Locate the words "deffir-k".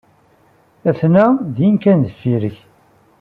2.05-2.57